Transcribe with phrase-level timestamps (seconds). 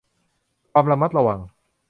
[0.71, 1.39] ความระมัดระวัง